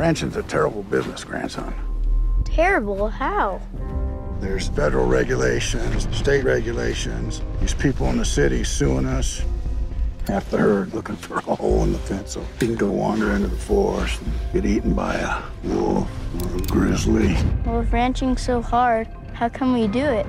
[0.00, 1.74] Ranching's a terrible business, grandson.
[2.46, 3.10] Terrible?
[3.10, 3.60] How?
[4.40, 9.42] There's federal regulations, state regulations, these people in the city suing us.
[10.26, 13.32] Half the herd looking for a hole in the fence so he can go wander
[13.32, 16.10] into the forest and get eaten by a wolf
[16.44, 17.36] or a grizzly.
[17.66, 20.24] Well, if ranching's so hard, how can we do it?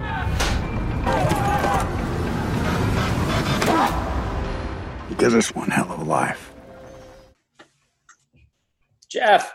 [5.07, 6.51] Because us one hell of a life.
[9.09, 9.53] Jeff,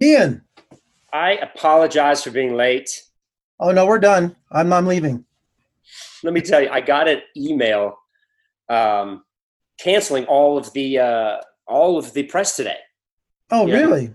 [0.00, 0.42] Ian.
[1.12, 3.02] I apologize for being late.
[3.58, 4.36] Oh no, we're done.
[4.50, 5.24] I'm I'm leaving.
[6.22, 7.96] Let me tell you, I got an email
[8.68, 9.24] um,
[9.78, 11.36] canceling all of the uh,
[11.66, 12.78] all of the press today.
[13.50, 13.76] Oh Yeah.
[13.76, 14.14] really?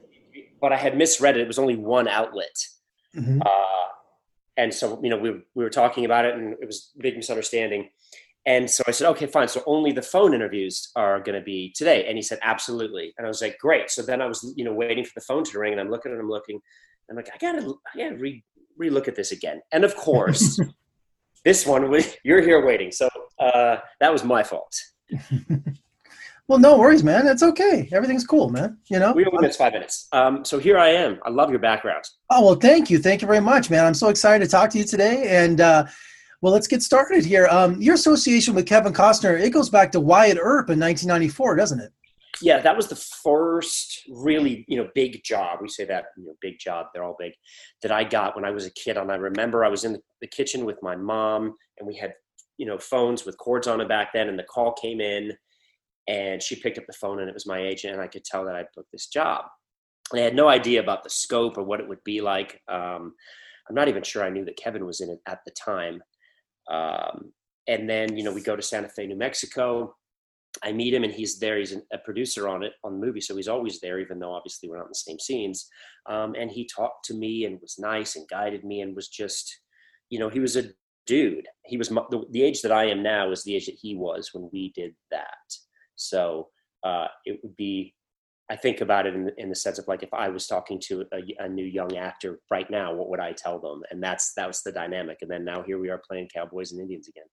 [0.61, 1.41] But I had misread it.
[1.41, 2.55] It was only one outlet.
[3.15, 3.41] Mhm.
[3.45, 3.87] Uh,
[4.57, 7.17] and so, you know, we, we were talking about it and it was a big
[7.17, 7.89] misunderstanding.
[8.45, 9.47] And so I said, okay, fine.
[9.47, 12.05] So only the phone interviews are going to be today.
[12.07, 13.13] And he said, absolutely.
[13.17, 13.89] And I was like, great.
[13.89, 16.11] So then I was, you know, waiting for the phone to ring and I'm looking
[16.11, 16.59] and I'm looking.
[17.09, 18.43] I'm like, I gotta, I gotta re,
[18.79, 19.61] relook at this again.
[19.71, 20.59] And of course,
[21.43, 22.91] this one, we- you're here waiting.
[22.91, 24.75] So uh, that was my fault.
[26.47, 27.25] Well, no worries, man.
[27.25, 27.89] It's okay.
[27.91, 28.77] Everything's cool, man.
[28.85, 29.13] You know.
[29.13, 30.07] We only missed five minutes.
[30.11, 31.19] Um, so here I am.
[31.25, 32.03] I love your background.
[32.29, 33.83] Oh well, thank you, thank you very much, man.
[33.83, 35.85] I'm so excited to talk to you today, and uh,
[36.45, 37.47] well, let's get started here.
[37.49, 41.79] Um, your association with Kevin Costner it goes back to Wyatt Earp in 1994, doesn't
[41.79, 41.91] it?
[42.41, 45.59] yeah that was the first really you know big job.
[45.61, 47.31] We say that you know big job they're all big
[47.81, 50.27] that i got when i was a kid and i remember i was in the
[50.27, 52.13] kitchen with my mom and we had
[52.57, 55.31] you know phones with cords on it back then and the call came in
[56.09, 58.43] and she picked up the phone and it was my agent and i could tell
[58.43, 59.45] that i booked this job.
[60.13, 62.61] I had no idea about the scope or what it would be like.
[62.67, 63.13] Um,
[63.69, 66.01] i'm not even sure i knew that kevin was in it at the time
[66.71, 67.31] um,
[67.67, 69.93] and then you know we go to santa fe new mexico
[70.63, 71.57] I meet him and he's there.
[71.57, 74.69] He's a producer on it on the movie, so he's always there, even though obviously
[74.69, 75.67] we're not in the same scenes.
[76.07, 79.59] Um, and he talked to me and was nice and guided me and was just,
[80.09, 80.69] you know, he was a
[81.07, 81.47] dude.
[81.65, 84.29] He was the, the age that I am now is the age that he was
[84.33, 85.27] when we did that.
[85.95, 86.49] So
[86.83, 87.94] uh, it would be,
[88.49, 91.05] I think about it in, in the sense of like if I was talking to
[91.13, 93.81] a, a new young actor right now, what would I tell them?
[93.89, 95.17] And that's that was the dynamic.
[95.21, 97.25] And then now here we are playing Cowboys and Indians again.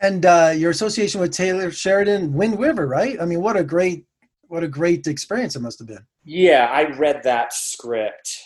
[0.00, 3.20] And uh, your association with Taylor Sheridan, Wind River, right?
[3.20, 4.06] I mean, what a great,
[4.42, 6.06] what a great experience it must have been.
[6.24, 8.38] Yeah, I read that script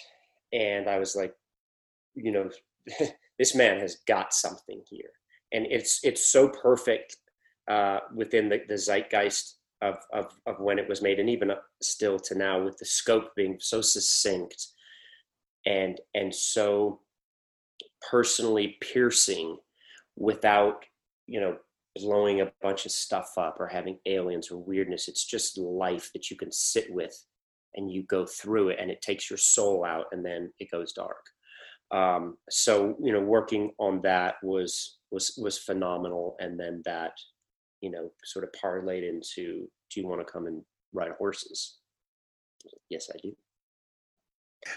[0.53, 1.35] and I was like,
[2.15, 2.51] you know,
[3.39, 5.11] this man has got something here.
[5.53, 7.17] And it's it's so perfect
[7.71, 12.19] uh, within the, the zeitgeist of, of, of when it was made, and even still
[12.21, 14.69] to now, with the scope being so succinct
[15.67, 17.01] and and so
[18.11, 19.57] personally piercing,
[20.17, 20.85] without
[21.27, 21.57] you know
[21.97, 25.09] blowing a bunch of stuff up or having aliens or weirdness.
[25.09, 27.15] It's just life that you can sit with
[27.75, 30.93] and you go through it and it takes your soul out and then it goes
[30.93, 31.25] dark
[31.93, 37.13] um, so you know working on that was was was phenomenal and then that
[37.83, 40.63] you know sort of parlayed into do you want to come and
[40.95, 41.79] ride horses
[42.65, 43.33] I was like, yes i do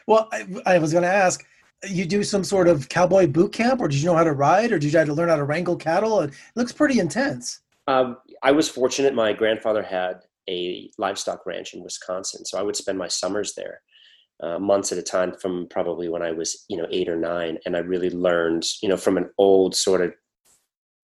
[0.08, 1.46] Well, I, I was going to ask,
[1.88, 4.72] you do some sort of cowboy boot camp, or did you know how to ride,
[4.72, 6.22] or did you have to learn how to wrangle cattle?
[6.22, 7.62] It looks pretty intense.
[7.88, 9.14] Um, I was fortunate.
[9.14, 13.82] My grandfather had a livestock ranch in Wisconsin, so I would spend my summers there,
[14.42, 17.58] uh, months at a time, from probably when I was, you know, eight or nine,
[17.66, 20.14] and I really learned, you know, from an old sort of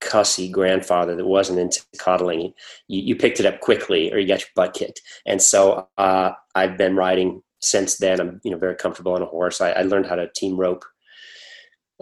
[0.01, 2.53] cussy grandfather that wasn't into coddling.
[2.88, 6.31] You, you picked it up quickly, or you got your butt kicked, and so uh,
[6.56, 8.19] I've been riding since then.
[8.19, 9.62] I'm, you know, very comfortable on a horse.
[9.62, 10.84] I, I learned how to team rope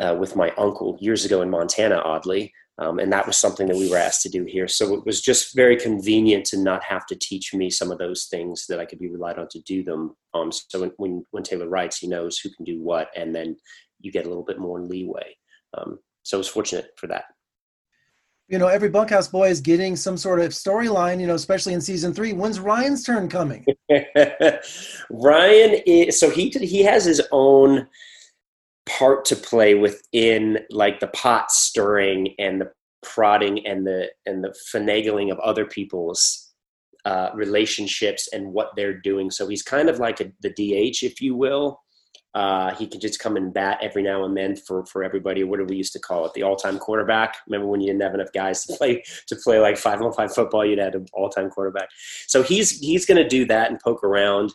[0.02, 2.54] uh, with my uncle years ago in Montana, oddly.
[2.80, 4.68] Um, and that was something that we were asked to do here.
[4.70, 8.28] So it was just very convenient to not have to teach me some of those
[8.31, 10.16] things that I could be relied on to do them.
[10.34, 13.58] Um, so when, when, when Taylor writes, he knows who can do what, and then
[14.00, 15.36] you get a little bit more leeway.
[15.78, 17.26] Um, so I was fortunate for that.
[18.50, 21.22] You know, every bunkhouse boy is getting some sort of storyline.
[21.22, 22.34] You know, especially in season three.
[22.34, 23.66] When's Ryan's turn coming?
[25.10, 27.88] Ryan is so he he has his own
[28.88, 32.72] part to play within like the pot stirring and the
[33.04, 36.50] prodding and the and the finagling of other people's
[37.06, 39.31] uh, relationships and what they're doing.
[39.31, 41.80] So he's kind of like a, the DH, if you will.
[42.36, 45.44] Uh, he can just come and bat every now and then for for everybody.
[45.44, 46.34] What do we used to call it?
[46.34, 47.38] The all time quarterback.
[47.48, 50.34] Remember when you didn't have enough guys to play to play like five on five
[50.34, 50.64] football?
[50.66, 51.90] You'd had an all time quarterback.
[52.28, 54.54] So he's he's going to do that and poke around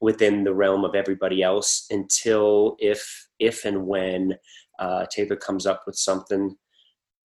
[0.00, 4.34] within the realm of everybody else until if if and when
[4.80, 6.56] uh, Taylor comes up with something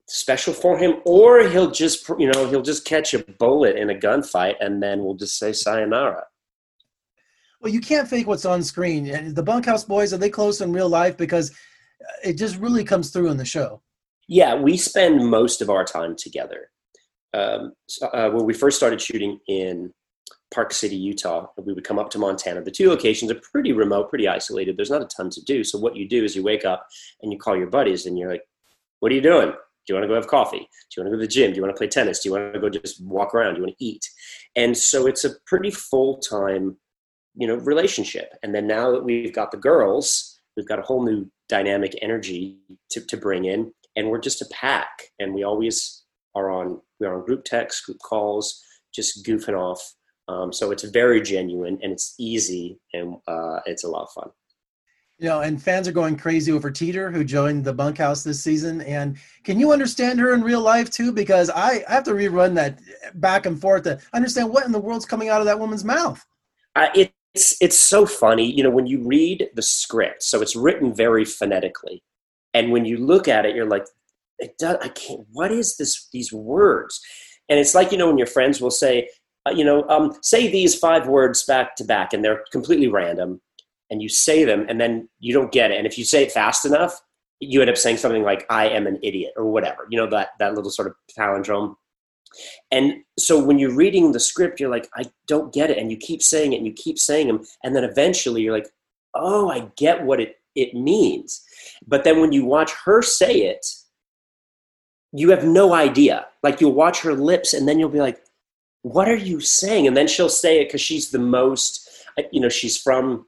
[0.07, 3.95] special for him, or he'll just you know he'll just catch a bullet in a
[3.95, 6.25] gunfight and then we'll just say sayonara.
[7.61, 9.07] Well, you can't fake what's on screen.
[9.07, 11.51] And the Bunkhouse Boys are they close in real life because
[12.23, 13.81] it just really comes through in the show.
[14.27, 16.69] Yeah, we spend most of our time together.
[17.33, 19.93] Um, so, uh, when we first started shooting in
[20.51, 22.63] Park City, Utah, we would come up to Montana.
[22.63, 24.77] The two locations are pretty remote, pretty isolated.
[24.77, 25.63] There's not a ton to do.
[25.63, 26.87] So what you do is you wake up
[27.21, 28.43] and you call your buddies and you're like,
[28.99, 29.49] "What are you doing?
[29.49, 30.59] Do you want to go have coffee?
[30.59, 30.65] Do
[30.97, 31.51] you want to go to the gym?
[31.51, 32.21] Do you want to play tennis?
[32.21, 33.55] Do you want to go just walk around?
[33.55, 34.07] Do you want to eat?"
[34.55, 36.77] And so it's a pretty full time,
[37.39, 38.33] you know, relationship.
[38.43, 42.59] And then now that we've got the girls, we've got a whole new dynamic energy
[42.91, 44.89] to, to bring in, and we're just a pack.
[45.17, 46.03] And we always
[46.35, 48.61] are on we're on group texts, group calls,
[48.93, 49.81] just goofing off
[50.29, 54.29] um, so it's very genuine and it's easy and uh, it's a lot of fun.
[55.17, 58.81] You know, and fans are going crazy over Teeter, who joined the bunkhouse this season.
[58.81, 61.11] And can you understand her in real life too?
[61.11, 62.79] Because I, I have to rerun that
[63.15, 66.23] back and forth to understand what in the world's coming out of that woman's mouth.
[66.75, 66.87] Uh,
[67.33, 70.23] it's it's so funny, you know, when you read the script.
[70.23, 72.03] So it's written very phonetically,
[72.53, 73.85] and when you look at it, you're like,
[74.39, 74.77] it does.
[74.81, 75.25] I can't.
[75.31, 76.07] What is this?
[76.11, 76.99] These words,
[77.47, 79.09] and it's like you know when your friends will say,
[79.45, 83.41] uh, you know, um, say these five words back to back, and they're completely random,
[83.89, 85.77] and you say them, and then you don't get it.
[85.77, 86.99] And if you say it fast enough,
[87.39, 89.87] you end up saying something like "I am an idiot" or whatever.
[89.89, 91.75] You know that that little sort of palindrome.
[92.71, 95.97] And so when you're reading the script, you're like, I don't get it, and you
[95.97, 98.69] keep saying it, and you keep saying them, and then eventually you're like,
[99.15, 101.41] Oh, I get what it it means.
[101.87, 103.65] But then when you watch her say it,
[105.11, 106.27] you have no idea.
[106.43, 108.19] Like you'll watch her lips, and then you'll be like,
[108.81, 109.87] what are you saying?
[109.87, 113.25] And then she'll say it because she's the most, uh, you know, she's from,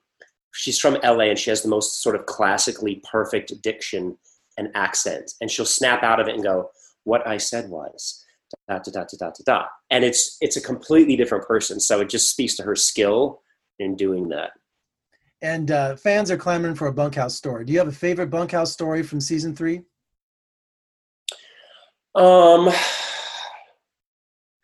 [0.54, 4.18] she's from LA and she has the most sort of classically perfect diction
[4.58, 5.32] and accent.
[5.42, 6.70] And she'll snap out of it and go,
[7.04, 8.24] what I said was
[8.68, 9.66] da da da da da da da.
[9.90, 11.80] And it's, it's a completely different person.
[11.80, 13.42] So it just speaks to her skill
[13.80, 14.52] in doing that.
[15.42, 17.66] And uh, fans are clamoring for a bunkhouse story.
[17.66, 19.82] Do you have a favorite bunkhouse story from season three?
[22.14, 22.70] Um,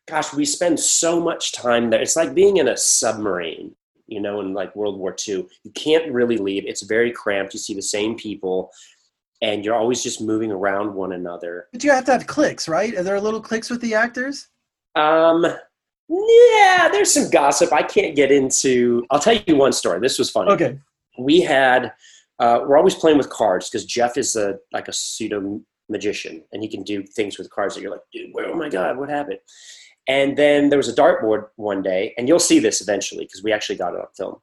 [0.07, 2.01] gosh, we spend so much time there.
[2.01, 3.75] It's like being in a submarine,
[4.05, 5.47] you know, in like World War II.
[5.63, 6.65] You can't really leave.
[6.67, 7.53] It's very cramped.
[7.53, 8.71] You see the same people,
[9.41, 11.67] and you're always just moving around one another.
[11.71, 12.95] But you have to have clicks, right?
[12.95, 14.47] Are there little clicks with the actors?
[14.95, 15.45] Um,
[16.09, 17.71] yeah, there's some gossip.
[17.73, 19.05] I can't get into.
[19.11, 19.99] I'll tell you one story.
[19.99, 20.51] This was funny.
[20.51, 20.79] Okay.
[21.19, 21.93] We had.
[22.39, 25.59] Uh, we're always playing with cards because Jeff is a like a pseudo
[25.89, 28.69] magician and he can do things with cards that you're like, dude, where, oh my
[28.69, 29.39] god, what happened?
[30.07, 33.51] And then there was a dartboard one day, and you'll see this eventually because we
[33.51, 34.37] actually got it on film.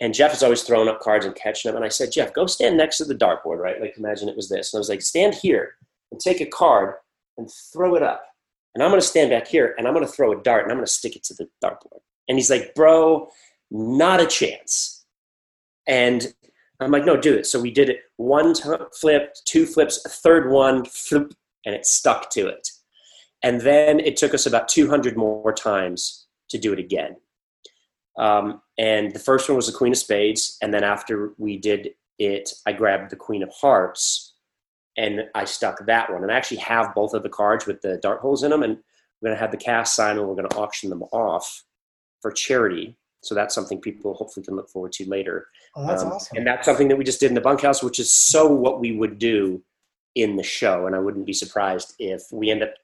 [0.00, 1.76] And Jeff is always throwing up cards and catching them.
[1.76, 3.80] And I said, Jeff, go stand next to the dartboard, right?
[3.80, 4.72] Like imagine it was this.
[4.72, 5.74] And I was like, stand here
[6.12, 6.94] and take a card
[7.38, 8.24] and throw it up.
[8.74, 10.70] And I'm going to stand back here and I'm going to throw a dart and
[10.70, 12.00] I'm going to stick it to the dartboard.
[12.28, 13.30] And he's like, bro,
[13.70, 15.06] not a chance.
[15.86, 16.34] And
[16.80, 17.46] I'm like, no, do it.
[17.46, 21.32] So we did it one time, flip, two flips, third one, flip,
[21.64, 22.68] and it stuck to it.
[23.42, 27.16] And then it took us about 200 more times to do it again.
[28.18, 30.58] Um, and the first one was the Queen of Spades.
[30.62, 34.34] And then after we did it, I grabbed the Queen of Hearts
[34.96, 36.22] and I stuck that one.
[36.22, 38.62] And I actually have both of the cards with the dart holes in them.
[38.62, 38.78] And
[39.20, 41.64] we're going to have the cast sign and we're going to auction them off
[42.22, 42.96] for charity.
[43.22, 45.48] So that's something people hopefully can look forward to later.
[45.74, 46.38] Oh, that's um, awesome.
[46.38, 48.92] And that's something that we just did in the bunkhouse, which is so what we
[48.92, 49.62] would do
[50.14, 50.86] in the show.
[50.86, 52.74] And I wouldn't be surprised if we end up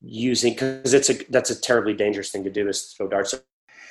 [0.00, 3.34] using because it's a that's a terribly dangerous thing to do is throw darts.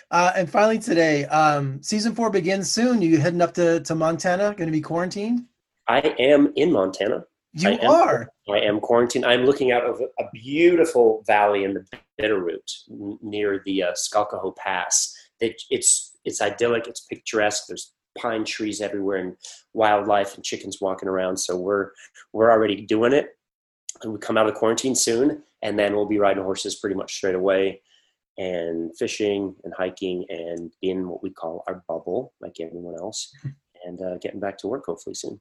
[0.09, 3.01] Uh, and finally today, um, season four begins soon.
[3.01, 4.53] You heading up to, to Montana?
[4.55, 5.45] Going to be quarantined?
[5.87, 7.25] I am in Montana.
[7.53, 8.29] You I am, are.
[8.49, 9.25] I am quarantined.
[9.25, 11.85] I'm looking out of a beautiful valley in the
[12.19, 15.13] Bitterroot near the uh, Skalkaho Pass.
[15.39, 16.87] It, it's it's idyllic.
[16.87, 17.65] It's picturesque.
[17.67, 19.35] There's pine trees everywhere and
[19.73, 21.37] wildlife and chickens walking around.
[21.37, 21.91] So we're
[22.33, 23.29] we're already doing it.
[24.03, 27.13] And we come out of quarantine soon, and then we'll be riding horses pretty much
[27.13, 27.81] straight away
[28.37, 33.31] and fishing and hiking and in what we call our bubble like everyone else
[33.85, 35.39] and uh, getting back to work hopefully soon.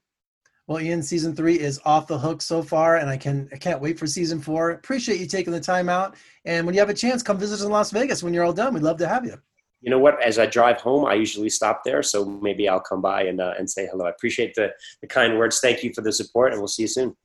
[0.66, 3.80] Well ian season three is off the hook so far and i can i can't
[3.80, 4.70] wait for season four.
[4.70, 7.64] Appreciate you taking the time out and when you have a chance come visit us
[7.64, 8.74] in las vegas when you're all done.
[8.74, 9.36] We'd love to have you.
[9.82, 10.20] You know what?
[10.22, 13.54] As i drive home i usually stop there so maybe i'll come by and, uh,
[13.58, 14.06] and say hello.
[14.06, 14.72] I appreciate the,
[15.02, 15.60] the kind words.
[15.60, 17.16] Thank you for the support and we'll see you soon